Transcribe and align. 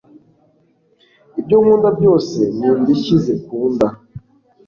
ibyo 1.39 1.55
nkunda 1.61 1.89
byose 1.97 2.39
ni 2.57 2.65
indishyi 2.71 3.15
zikunda. 3.23 3.87